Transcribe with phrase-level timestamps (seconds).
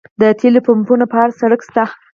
[0.21, 1.83] د تیلو پمپونه په هر سړک شته